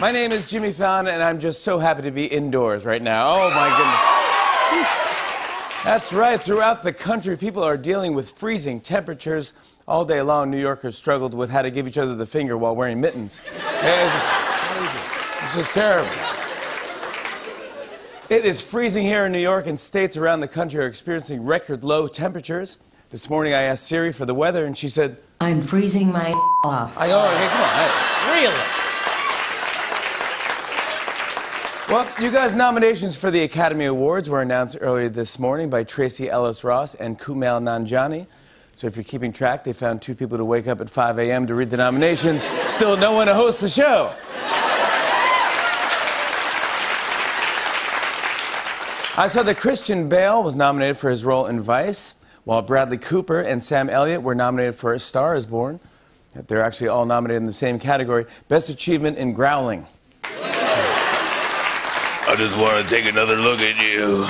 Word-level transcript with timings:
My 0.00 0.12
name 0.12 0.30
is 0.30 0.46
Jimmy 0.46 0.70
Fallon, 0.70 1.08
and 1.08 1.20
I'm 1.20 1.40
just 1.40 1.64
so 1.64 1.80
happy 1.80 2.02
to 2.02 2.12
be 2.12 2.24
indoors 2.24 2.84
right 2.84 3.02
now. 3.02 3.30
Oh, 3.32 3.50
my 3.50 3.68
goodness. 4.70 5.84
That's 5.84 6.12
right. 6.12 6.40
Throughout 6.40 6.84
the 6.84 6.92
country, 6.92 7.36
people 7.36 7.64
are 7.64 7.76
dealing 7.76 8.14
with 8.14 8.30
freezing 8.30 8.80
temperatures. 8.80 9.54
All 9.88 10.04
day 10.04 10.22
long, 10.22 10.52
New 10.52 10.60
Yorkers 10.60 10.96
struggled 10.96 11.34
with 11.34 11.50
how 11.50 11.62
to 11.62 11.70
give 11.72 11.88
each 11.88 11.98
other 11.98 12.14
the 12.14 12.26
finger 12.26 12.56
while 12.56 12.76
wearing 12.76 13.00
mittens. 13.00 13.42
It's 13.82 14.12
just, 14.12 15.42
it's 15.42 15.56
just 15.56 15.74
terrible. 15.74 16.08
It 18.30 18.44
is 18.44 18.60
freezing 18.60 19.02
here 19.02 19.26
in 19.26 19.32
New 19.32 19.40
York, 19.40 19.66
and 19.66 19.80
states 19.80 20.16
around 20.16 20.38
the 20.40 20.48
country 20.48 20.78
are 20.80 20.86
experiencing 20.86 21.44
record 21.44 21.82
low 21.82 22.06
temperatures. 22.06 22.78
This 23.10 23.28
morning, 23.28 23.52
I 23.52 23.62
asked 23.62 23.88
Siri 23.88 24.12
for 24.12 24.26
the 24.26 24.34
weather, 24.34 24.64
and 24.64 24.78
she 24.78 24.88
said, 24.88 25.16
I'm 25.40 25.60
freezing 25.60 26.12
my 26.12 26.30
off. 26.64 26.96
I 26.96 27.08
go, 27.08 27.18
okay, 27.18 27.48
come 27.48 27.62
on. 27.62 27.68
Hey. 27.74 28.42
Really? 28.44 28.87
Well, 31.90 32.06
you 32.20 32.30
guys' 32.30 32.54
nominations 32.54 33.16
for 33.16 33.30
the 33.30 33.42
Academy 33.44 33.86
Awards 33.86 34.28
were 34.28 34.42
announced 34.42 34.76
earlier 34.82 35.08
this 35.08 35.38
morning 35.38 35.70
by 35.70 35.84
Tracee 35.84 36.28
Ellis 36.28 36.62
Ross 36.62 36.94
and 36.94 37.18
Kumail 37.18 37.62
Nanjiani. 37.62 38.26
So 38.74 38.86
if 38.86 38.96
you're 38.96 39.04
keeping 39.04 39.32
track, 39.32 39.64
they 39.64 39.72
found 39.72 40.02
two 40.02 40.14
people 40.14 40.36
to 40.36 40.44
wake 40.44 40.68
up 40.68 40.82
at 40.82 40.90
5 40.90 41.18
a.m. 41.18 41.46
to 41.46 41.54
read 41.54 41.70
the 41.70 41.78
nominations. 41.78 42.46
Still 42.66 42.98
no 42.98 43.12
one 43.12 43.26
to 43.26 43.34
host 43.34 43.60
the 43.60 43.70
show. 43.70 44.12
I 49.16 49.26
saw 49.26 49.42
that 49.44 49.56
Christian 49.56 50.10
Bale 50.10 50.42
was 50.42 50.56
nominated 50.56 50.98
for 50.98 51.08
his 51.08 51.24
role 51.24 51.46
in 51.46 51.58
Vice, 51.58 52.22
while 52.44 52.60
Bradley 52.60 52.98
Cooper 52.98 53.40
and 53.40 53.62
Sam 53.62 53.88
Elliott 53.88 54.22
were 54.22 54.34
nominated 54.34 54.74
for 54.74 54.92
A 54.92 54.98
Star 54.98 55.34
is 55.34 55.46
Born. 55.46 55.80
They're 56.48 56.62
actually 56.62 56.88
all 56.88 57.06
nominated 57.06 57.40
in 57.40 57.46
the 57.46 57.52
same 57.52 57.78
category 57.78 58.26
Best 58.48 58.68
Achievement 58.68 59.16
in 59.16 59.32
Growling. 59.32 59.86
I 62.28 62.36
just 62.36 62.58
want 62.58 62.86
to 62.86 62.94
take 62.94 63.06
another 63.06 63.36
look 63.36 63.58
at 63.60 63.80
you. 63.82 64.26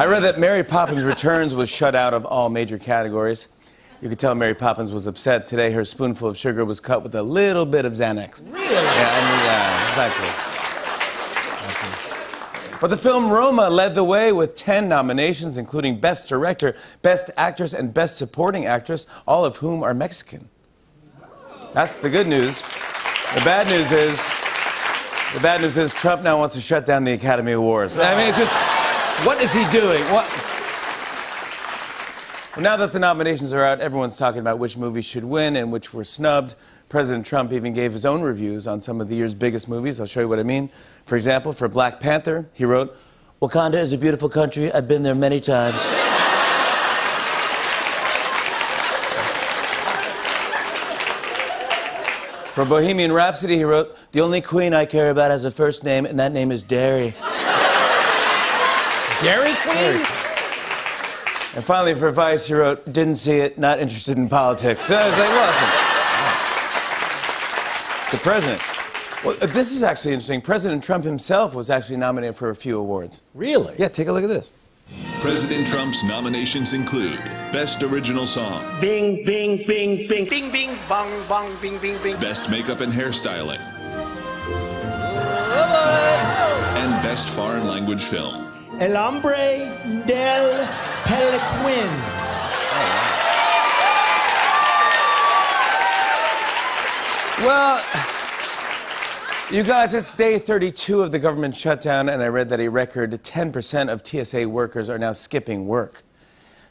I 0.00 0.06
read 0.06 0.22
that 0.22 0.38
Mary 0.38 0.62
Poppins 0.62 1.02
Returns 1.02 1.56
was 1.56 1.68
shut 1.68 1.96
out 1.96 2.14
of 2.14 2.24
all 2.24 2.48
major 2.48 2.78
categories. 2.78 3.48
You 4.00 4.08
could 4.08 4.20
tell 4.20 4.36
Mary 4.36 4.54
Poppins 4.54 4.92
was 4.92 5.08
upset 5.08 5.44
today. 5.44 5.72
Her 5.72 5.84
spoonful 5.84 6.28
of 6.28 6.36
sugar 6.36 6.64
was 6.64 6.78
cut 6.78 7.02
with 7.02 7.16
a 7.16 7.22
little 7.24 7.66
bit 7.66 7.84
of 7.84 7.94
Xanax. 7.94 8.44
Really? 8.44 8.74
Yeah, 8.74 8.80
I 8.80 9.20
mean, 9.26 9.44
yeah, 9.44 9.88
exactly. 9.88 10.28
exactly. 11.66 12.78
But 12.80 12.90
the 12.90 12.96
film 12.96 13.28
Roma 13.28 13.68
led 13.68 13.96
the 13.96 14.04
way 14.04 14.32
with 14.32 14.54
10 14.54 14.88
nominations, 14.88 15.56
including 15.56 15.98
Best 15.98 16.28
Director, 16.28 16.76
Best 17.02 17.32
Actress, 17.36 17.74
and 17.74 17.92
Best 17.92 18.16
Supporting 18.16 18.66
Actress, 18.66 19.08
all 19.26 19.44
of 19.44 19.56
whom 19.56 19.82
are 19.82 19.94
Mexican. 19.94 20.48
That's 21.76 21.98
the 21.98 22.08
good 22.08 22.26
news. 22.26 22.62
The 22.62 23.42
bad 23.44 23.66
news 23.66 23.92
is, 23.92 24.16
the 25.34 25.40
bad 25.40 25.60
news 25.60 25.76
is 25.76 25.92
Trump 25.92 26.22
now 26.22 26.38
wants 26.38 26.54
to 26.54 26.60
shut 26.62 26.86
down 26.86 27.04
the 27.04 27.12
Academy 27.12 27.52
Awards. 27.52 27.98
I 27.98 28.16
mean, 28.16 28.30
it's 28.30 28.38
just, 28.38 29.26
what 29.26 29.42
is 29.42 29.52
he 29.52 29.60
doing? 29.70 30.02
What? 30.04 30.24
Well, 32.56 32.62
now 32.62 32.78
that 32.78 32.94
the 32.94 32.98
nominations 32.98 33.52
are 33.52 33.62
out, 33.62 33.82
everyone's 33.82 34.16
talking 34.16 34.40
about 34.40 34.58
which 34.58 34.78
movies 34.78 35.04
should 35.04 35.24
win 35.24 35.54
and 35.54 35.70
which 35.70 35.92
were 35.92 36.02
snubbed. 36.02 36.54
President 36.88 37.26
Trump 37.26 37.52
even 37.52 37.74
gave 37.74 37.92
his 37.92 38.06
own 38.06 38.22
reviews 38.22 38.66
on 38.66 38.80
some 38.80 39.02
of 39.02 39.10
the 39.10 39.14
year's 39.14 39.34
biggest 39.34 39.68
movies. 39.68 40.00
I'll 40.00 40.06
show 40.06 40.20
you 40.20 40.28
what 40.28 40.38
I 40.38 40.44
mean. 40.44 40.70
For 41.04 41.14
example, 41.14 41.52
for 41.52 41.68
Black 41.68 42.00
Panther, 42.00 42.48
he 42.54 42.64
wrote, 42.64 42.96
Wakanda 43.42 43.74
is 43.74 43.92
a 43.92 43.98
beautiful 43.98 44.30
country. 44.30 44.72
I've 44.72 44.88
been 44.88 45.02
there 45.02 45.14
many 45.14 45.42
times. 45.42 46.05
For 52.56 52.64
Bohemian 52.64 53.12
Rhapsody, 53.12 53.58
he 53.58 53.64
wrote, 53.64 53.94
The 54.12 54.22
only 54.22 54.40
queen 54.40 54.72
I 54.72 54.86
care 54.86 55.10
about 55.10 55.30
has 55.30 55.44
a 55.44 55.50
first 55.50 55.84
name, 55.84 56.06
and 56.06 56.18
that 56.18 56.32
name 56.32 56.50
is 56.50 56.62
Dairy. 56.62 57.10
Dairy 59.20 59.54
Queen? 59.56 60.00
And 61.54 61.62
finally, 61.62 61.92
for 61.94 62.10
Vice, 62.10 62.46
he 62.46 62.54
wrote, 62.54 62.90
Didn't 62.90 63.16
see 63.16 63.40
it, 63.40 63.58
not 63.58 63.78
interested 63.78 64.16
in 64.16 64.30
politics. 64.30 64.84
So 64.84 64.96
I 64.96 65.06
was 65.06 65.18
like, 65.18 65.28
well, 65.28 65.50
it's, 65.50 65.60
it's 68.00 68.10
the 68.12 68.18
president. 68.26 68.62
Well, 69.22 69.36
uh, 69.42 69.52
this 69.52 69.72
is 69.72 69.82
actually 69.82 70.14
interesting. 70.14 70.40
President 70.40 70.82
Trump 70.82 71.04
himself 71.04 71.54
was 71.54 71.68
actually 71.68 71.98
nominated 71.98 72.36
for 72.36 72.48
a 72.48 72.56
few 72.56 72.78
awards. 72.78 73.20
Really? 73.34 73.74
Yeah, 73.76 73.88
take 73.88 74.08
a 74.08 74.12
look 74.12 74.24
at 74.24 74.30
this. 74.30 74.50
President 75.26 75.66
Trump's 75.66 76.04
nominations 76.04 76.72
include 76.72 77.18
Best 77.52 77.82
Original 77.82 78.26
Song, 78.26 78.62
Bing, 78.80 79.24
bing, 79.24 79.56
bing, 79.66 80.06
bing, 80.06 80.28
bing, 80.28 80.52
bing, 80.52 80.70
bong, 80.88 81.10
bong, 81.28 81.50
bing, 81.60 81.78
bing, 81.78 82.00
bing. 82.00 82.16
Best 82.20 82.48
Makeup 82.48 82.80
and 82.80 82.92
Hairstyling, 82.92 83.58
and 86.78 87.02
Best 87.02 87.28
Foreign 87.28 87.66
Language 87.66 88.04
Film. 88.04 88.52
El 88.78 88.94
hombre 88.96 89.66
del 90.06 90.68
peliquin. 91.06 91.90
Well, 97.44 98.15
you 99.50 99.62
guys, 99.62 99.94
it's 99.94 100.10
day 100.10 100.38
32 100.38 101.02
of 101.02 101.12
the 101.12 101.18
government 101.18 101.56
shutdown, 101.56 102.08
and 102.08 102.20
I 102.22 102.26
read 102.26 102.48
that 102.48 102.58
a 102.58 102.68
record 102.68 103.12
10% 103.12 103.92
of 103.92 104.04
TSA 104.04 104.48
workers 104.48 104.88
are 104.88 104.98
now 104.98 105.12
skipping 105.12 105.66
work. 105.66 106.02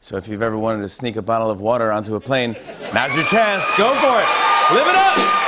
So 0.00 0.16
if 0.16 0.26
you've 0.26 0.42
ever 0.42 0.58
wanted 0.58 0.82
to 0.82 0.88
sneak 0.88 1.16
a 1.16 1.22
bottle 1.22 1.50
of 1.50 1.60
water 1.60 1.92
onto 1.92 2.14
a 2.16 2.20
plane, 2.20 2.56
now's 2.94 3.14
your 3.14 3.24
chance. 3.26 3.72
Go 3.74 3.88
for 3.88 4.20
it. 4.20 4.74
Live 4.74 4.86
it 4.86 4.96
up. 4.96 5.41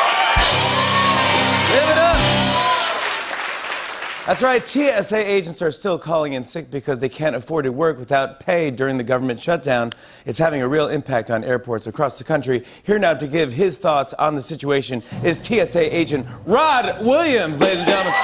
That's 4.26 4.42
right. 4.42 4.66
TSA 4.66 5.30
agents 5.30 5.60
are 5.60 5.70
still 5.70 5.98
calling 5.98 6.32
in 6.32 6.44
sick 6.44 6.70
because 6.70 6.98
they 6.98 7.10
can't 7.10 7.36
afford 7.36 7.64
to 7.66 7.72
work 7.72 7.98
without 7.98 8.40
pay 8.40 8.70
during 8.70 8.96
the 8.96 9.04
government 9.04 9.38
shutdown. 9.38 9.92
It's 10.24 10.38
having 10.38 10.62
a 10.62 10.68
real 10.68 10.88
impact 10.88 11.30
on 11.30 11.44
airports 11.44 11.86
across 11.86 12.16
the 12.16 12.24
country. 12.24 12.64
Here 12.84 12.98
now 12.98 13.12
to 13.12 13.26
give 13.26 13.52
his 13.52 13.76
thoughts 13.76 14.14
on 14.14 14.34
the 14.34 14.40
situation 14.40 15.02
is 15.22 15.36
TSA 15.42 15.94
agent 15.94 16.26
Rod 16.46 17.04
Williams, 17.04 17.60
ladies 17.60 17.80
and 17.80 17.86
gentlemen. 17.86 18.14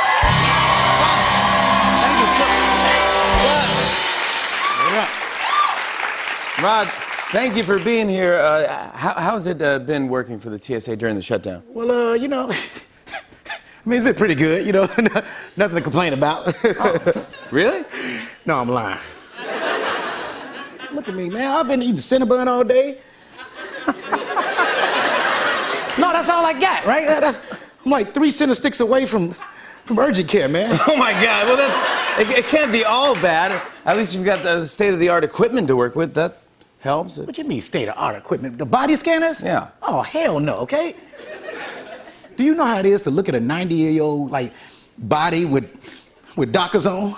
Thank 2.01 2.19
you 2.19 2.27
so 2.39 2.45
Rod. 4.97 5.09
Rod, 6.63 6.89
thank 7.31 7.57
you 7.59 7.63
for 7.63 7.79
being 7.79 8.09
here. 8.09 8.37
Uh, 8.37 8.91
how, 8.95 9.13
how's 9.21 9.47
it 9.47 9.61
uh, 9.61 9.79
been 9.79 10.09
working 10.09 10.39
for 10.39 10.49
the 10.49 10.59
TSA 10.59 10.97
during 10.97 11.17
the 11.17 11.23
shutdown? 11.23 11.63
Well, 11.69 11.91
uh, 11.91 12.15
you 12.15 12.29
know, 12.29 12.51
I 13.85 13.89
mean, 13.89 13.97
it's 13.97 14.05
been 14.05 14.15
pretty 14.15 14.35
good, 14.35 14.67
you 14.67 14.73
know, 14.73 14.83
nothing 15.57 15.77
to 15.77 15.81
complain 15.81 16.13
about. 16.13 16.53
Oh. 16.65 17.27
Really? 17.51 17.85
no, 18.47 18.61
I'm 18.61 18.69
lying. 18.69 18.99
Look 20.93 21.09
at 21.09 21.15
me, 21.15 21.31
man. 21.31 21.51
I've 21.51 21.67
been 21.67 21.83
eating 21.83 21.97
Cinnabon 21.97 22.47
all 22.47 22.65
day. 22.65 22.99
no, 25.99 26.13
that's 26.13 26.29
all 26.29 26.45
I 26.45 26.53
got, 26.61 26.85
right? 26.85 27.35
I'm 27.85 27.91
like 27.91 28.13
three 28.13 28.31
Center 28.31 28.53
Stix 28.53 28.81
away 28.81 29.07
from, 29.07 29.35
from 29.85 29.99
urgent 29.99 30.29
care, 30.29 30.49
man. 30.49 30.79
Oh 30.87 30.97
my 30.97 31.13
God! 31.13 31.47
Well, 31.47 31.57
that's 31.57 32.21
it, 32.21 32.39
it 32.39 32.45
can't 32.47 32.73
be 32.73 32.85
all 32.85 33.15
bad. 33.15 33.63
At 33.87 33.97
least 33.97 34.15
you've 34.15 34.27
got 34.27 34.43
the 34.43 34.65
state-of-the-art 34.65 35.25
equipment 35.25 35.69
to 35.69 35.77
work 35.77 35.95
with. 35.95 36.13
That 36.15 36.43
helps. 36.81 37.19
What 37.19 37.39
you 37.39 37.45
mean 37.45 37.61
state 37.63 37.89
of 37.89 37.95
art 37.97 38.17
equipment? 38.17 38.59
The 38.59 38.67
body 38.67 38.97
scanners? 38.97 39.43
Yeah. 39.43 39.69
Oh 39.81 40.03
hell 40.03 40.41
no, 40.41 40.57
okay? 40.59 40.97
Do 42.41 42.47
you 42.47 42.55
know 42.55 42.65
how 42.65 42.79
it 42.79 42.87
is 42.87 43.03
to 43.03 43.11
look 43.11 43.29
at 43.29 43.35
a 43.35 43.41
90 43.41 43.75
year 43.75 44.03
old 44.03 44.31
like 44.31 44.55
body 44.97 45.45
with 45.45 45.67
with 46.39 46.55
Dockers 46.55 46.87
on? 46.87 47.11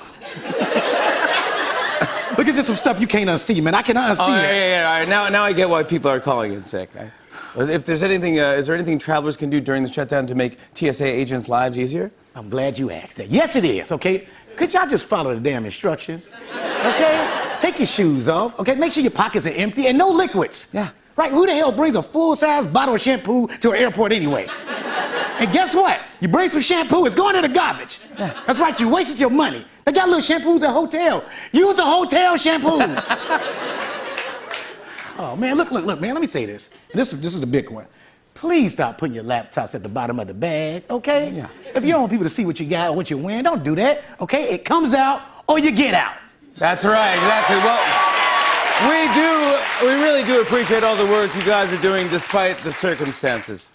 look 2.37 2.49
at 2.49 2.55
just 2.57 2.67
some 2.67 2.75
stuff 2.75 3.01
you 3.01 3.07
can't 3.07 3.31
unsee, 3.31 3.63
man. 3.63 3.73
I 3.77 3.83
cannot 3.83 4.11
unsee 4.11 4.27
Oh, 4.27 4.35
yeah, 4.35 4.43
yeah, 4.53 4.81
yeah. 4.81 4.89
All 4.89 4.99
right, 4.99 5.09
now, 5.09 5.29
now 5.29 5.45
I 5.45 5.53
get 5.53 5.71
why 5.71 5.85
people 5.85 6.11
are 6.11 6.19
calling 6.19 6.55
in 6.55 6.65
sick. 6.65 6.91
I- 6.99 7.13
if 7.57 7.85
there's 7.85 8.03
anything, 8.03 8.41
uh, 8.41 8.51
is 8.51 8.67
there 8.67 8.75
anything 8.75 8.99
travelers 8.99 9.37
can 9.37 9.49
do 9.49 9.61
during 9.61 9.85
the 9.85 9.89
shutdown 9.89 10.27
to 10.27 10.35
make 10.35 10.59
TSA 10.75 11.07
agents' 11.07 11.49
lives 11.49 11.79
easier? 11.79 12.11
I'm 12.35 12.49
glad 12.49 12.77
you 12.77 12.91
asked 12.91 13.19
that. 13.19 13.29
Yes, 13.29 13.55
it 13.55 13.65
is, 13.65 13.93
okay? 13.93 14.27
Could 14.57 14.75
y'all 14.75 14.89
just 14.89 15.07
follow 15.07 15.37
the 15.37 15.41
damn 15.41 15.65
instructions? 15.65 16.27
Okay? 16.85 17.31
Take 17.61 17.79
your 17.79 17.87
shoes 17.87 18.29
off, 18.29 18.59
okay? 18.59 18.75
Make 18.75 18.91
sure 18.91 19.05
your 19.05 19.13
pockets 19.13 19.47
are 19.47 19.55
empty 19.55 19.87
and 19.87 19.97
no 19.97 20.09
liquids. 20.09 20.67
Yeah. 20.73 20.89
Right? 21.15 21.31
Who 21.31 21.47
the 21.47 21.53
hell 21.55 21.71
brings 21.71 21.95
a 21.95 22.03
full 22.03 22.35
size 22.35 22.67
bottle 22.67 22.97
of 22.97 23.01
shampoo 23.01 23.47
to 23.47 23.71
an 23.71 23.77
airport 23.77 24.13
anyway? 24.13 24.47
And 25.43 25.53
guess 25.53 25.75
what? 25.75 26.01
You 26.21 26.29
bring 26.29 26.49
some 26.49 26.61
shampoo, 26.61 27.05
it's 27.05 27.17
going 27.17 27.35
in 27.35 27.43
the 27.43 27.49
garbage. 27.49 27.99
That's 28.17 28.61
right, 28.61 28.79
you 28.79 28.89
wasted 28.89 29.19
your 29.19 29.31
money. 29.31 29.65
They 29.85 29.91
got 29.91 30.09
little 30.09 30.23
shampoos 30.23 30.63
at 30.63 30.71
hotel. 30.71 31.25
Use 31.51 31.75
the 31.75 31.85
hotel 31.85 32.37
shampoos. 32.37 33.05
oh 35.19 35.35
man, 35.35 35.57
look, 35.57 35.73
look, 35.73 35.85
look, 35.85 36.01
man, 36.01 36.15
let 36.15 36.21
me 36.21 36.29
say 36.29 36.47
this. 36.47 36.71
This, 36.95 37.11
this 37.11 37.35
is 37.35 37.41
the 37.41 37.47
big 37.49 37.71
one. 37.71 37.89
Please 38.35 38.75
stop 38.75 38.99
putting 38.99 39.17
your 39.17 39.25
laptops 39.25 39.75
at 39.75 39.83
the 39.83 39.89
bottom 39.89 40.21
of 40.21 40.29
the 40.29 40.35
bag, 40.35 40.85
okay? 40.89 41.33
Yeah. 41.35 41.49
If 41.75 41.85
you 41.85 41.91
don't 41.91 42.03
want 42.03 42.13
people 42.13 42.25
to 42.25 42.31
see 42.31 42.47
what 42.47 42.61
you 42.61 42.67
got 42.67 42.91
or 42.91 42.95
what 42.95 43.11
you're 43.11 43.19
wearing, 43.19 43.43
don't 43.43 43.65
do 43.65 43.75
that, 43.75 44.05
okay? 44.21 44.45
It 44.45 44.65
comes 44.65 44.95
out 44.95 45.23
or 45.49 45.59
you 45.59 45.73
get 45.73 45.93
out. 45.93 46.15
That's 46.57 46.85
right, 46.85 47.15
exactly. 47.15 47.57
Well, 47.57 47.83
We 48.89 49.13
do, 49.15 49.87
we 49.89 50.03
really 50.05 50.23
do 50.23 50.41
appreciate 50.41 50.85
all 50.85 50.95
the 50.95 51.07
work 51.07 51.35
you 51.35 51.43
guys 51.45 51.73
are 51.73 51.83
doing 51.83 52.09
despite 52.11 52.59
the 52.59 52.73
circumstances. 52.73 53.71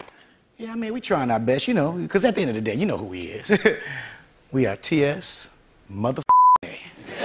Yeah, 0.58 0.72
I 0.72 0.74
mean, 0.74 0.92
we 0.92 1.00
trying 1.00 1.30
our 1.30 1.38
best, 1.38 1.68
you 1.68 1.74
know, 1.74 1.92
because 1.92 2.24
at 2.24 2.34
the 2.34 2.40
end 2.40 2.50
of 2.50 2.56
the 2.56 2.60
day, 2.62 2.74
you 2.74 2.84
know 2.84 2.96
who 2.96 3.06
we 3.06 3.20
is. 3.20 3.64
we 4.52 4.66
are 4.66 4.74
T.S. 4.74 5.48
Mother 5.88 6.20
A. 6.64 6.66
That's 6.66 7.22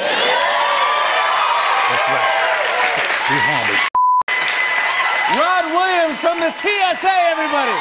right. 2.14 2.30
We 3.30 3.36
handle 3.42 3.76
Rod 5.34 5.66
Williams 5.66 6.20
from 6.20 6.40
the 6.40 6.52
TSA, 6.52 7.16
everybody. 7.34 7.74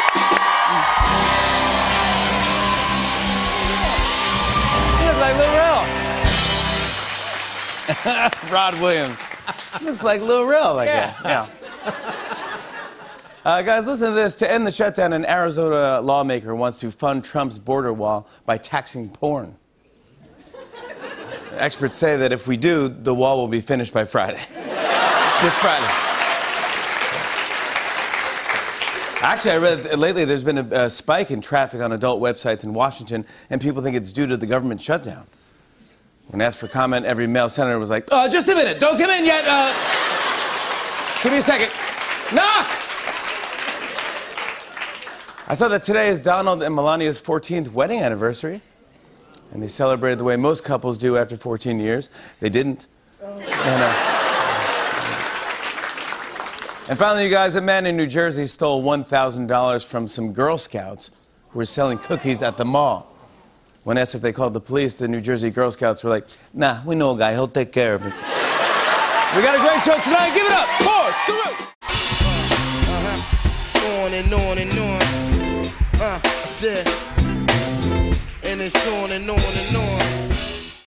He 4.97 5.05
looks 5.05 5.21
like 5.21 5.37
Lil 5.37 5.53
Rel. 5.53 5.85
Rod 8.51 8.81
Williams. 8.81 9.19
Looks 9.83 10.03
like 10.03 10.23
Lil 10.23 10.47
Rel, 10.47 10.77
like 10.77 10.89
Yeah. 10.89 11.15
that. 11.23 11.49
Yeah. 11.85 12.12
Uh, 13.45 13.61
guys, 13.63 13.85
listen 13.87 14.11
to 14.11 14.15
this. 14.15 14.37
To 14.37 14.49
end 14.49 14.65
the 14.65 14.71
shutdown, 14.71 15.13
an 15.13 15.27
Arizona 15.27 16.01
lawmaker 16.01 16.55
wants 16.55 16.79
to 16.81 16.93
fund 16.93 17.25
Trump's 17.25 17.59
border 17.59 17.93
wall 17.93 18.29
by 18.47 18.57
taxing 18.57 19.09
porn. 19.11 19.57
Experts 21.57 21.97
say 21.97 22.17
that 22.19 22.33
if 22.33 22.47
we 22.47 22.57
do, 22.57 22.87
the 22.87 23.13
wall 23.13 23.39
will 23.39 23.49
be 23.49 23.61
finished 23.61 23.93
by 23.93 24.05
Friday. 24.05 24.39
this 25.43 25.59
Friday. 25.59 25.91
Actually, 29.25 29.51
I 29.51 29.59
read 29.59 29.99
lately 29.99 30.25
there's 30.25 30.45
been 30.45 30.59
a, 30.59 30.85
a 30.85 30.91
spike 30.91 31.33
in 31.33 31.41
traffic 31.41 31.81
on 31.81 31.91
adult 31.91 32.23
websites 32.23 32.63
in 32.63 32.75
Washington, 32.75 33.25
and 33.51 33.61
people 33.61 33.83
think 33.83 33.97
it's 33.97 34.13
due 34.13 34.29
to 34.29 34.37
the 34.37 34.47
government 34.47 34.81
shutdown. 34.81 35.27
When 36.29 36.41
asked 36.41 36.61
for 36.61 36.69
comment, 36.69 37.07
every 37.07 37.27
male 37.27 37.49
senator 37.49 37.79
was 37.79 37.91
like, 37.91 38.09
"Uh, 38.13 38.29
just 38.29 38.49
a 38.49 38.55
minute, 38.55 38.79
don't 38.79 38.99
come 38.99 39.11
in 39.11 39.25
yet. 39.25 39.45
Uh, 39.47 39.75
give 41.23 41.33
me 41.33 41.39
a 41.39 41.43
second. 41.43 41.71
Knock." 42.33 42.82
I 45.53 45.55
saw 45.55 45.69
that 45.69 45.83
today 45.83 46.09
is 46.09 46.23
Donald 46.23 46.63
and 46.63 46.75
Melania's 46.75 47.21
14th 47.21 47.73
wedding 47.73 48.01
anniversary, 48.01 48.63
and 49.53 49.63
they 49.63 49.67
celebrated 49.67 50.19
the 50.19 50.25
way 50.25 50.35
most 50.37 50.65
couples 50.65 50.97
do 50.97 51.19
after 51.19 51.37
14 51.37 51.79
years. 51.79 52.09
They 52.41 52.49
didn't. 52.49 52.87
And, 53.23 53.43
uh, 53.45 53.93
and 56.89 56.99
finally, 56.99 57.25
you 57.25 57.31
guys, 57.31 57.55
a 57.55 57.61
man 57.61 57.85
in 57.85 57.99
New 57.99 58.07
Jersey 58.07 58.47
stole 58.47 58.83
$1,000 58.83 59.87
from 59.87 60.09
some 60.09 60.33
Girl 60.33 60.57
Scouts 60.57 61.11
who 61.51 61.59
were 61.59 61.67
selling 61.67 61.99
cookies 61.99 62.43
at 62.43 62.57
the 62.57 62.65
mall. 62.65 63.15
When 63.85 63.99
asked 63.99 64.15
if 64.15 64.23
they 64.23 64.33
called 64.33 64.55
the 64.55 64.61
police, 64.61 64.95
the 64.95 65.07
New 65.07 65.21
Jersey 65.21 65.51
Girl 65.51 65.71
Scouts 65.71 66.03
were 66.03 66.09
like, 66.09 66.29
nah, 66.55 66.83
we 66.87 66.95
know 66.95 67.15
a 67.15 67.19
guy, 67.19 67.33
he'll 67.33 67.47
take 67.47 67.73
care 67.73 67.95
of 67.95 68.01
it. 68.07 68.15
we 69.37 69.43
got 69.43 69.55
a 69.55 69.61
great 69.61 69.83
show 69.83 70.01
tonight. 70.03 70.33
Give 70.35 70.47
it 70.47 70.53
up 70.53 70.67
for 70.81 71.13
the 71.27 71.35
Roots. 71.45 71.75
on 73.85 74.15
and 74.15 74.33
on 74.33 74.57
and 74.57 74.79
on. 74.79 75.32
Uh, 76.05 76.19
said 76.47 76.85
And 78.43 78.61
it's 78.61 78.75
on 78.89 79.13
and 79.13 79.31
on 79.31 79.39
and 79.39 79.77
on. 79.77 80.32